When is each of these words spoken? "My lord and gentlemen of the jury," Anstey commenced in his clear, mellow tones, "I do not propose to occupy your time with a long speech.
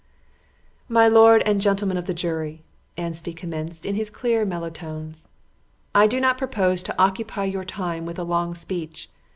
"My 0.89 1.07
lord 1.07 1.43
and 1.45 1.61
gentlemen 1.61 1.95
of 1.95 2.07
the 2.07 2.13
jury," 2.15 2.63
Anstey 2.97 3.33
commenced 3.33 3.85
in 3.85 3.93
his 3.93 4.09
clear, 4.09 4.45
mellow 4.45 4.71
tones, 4.71 5.29
"I 5.93 6.07
do 6.07 6.19
not 6.19 6.39
propose 6.39 6.81
to 6.81 6.99
occupy 6.99 7.45
your 7.45 7.65
time 7.65 8.07
with 8.07 8.17
a 8.17 8.23
long 8.23 8.55
speech. 8.55 9.11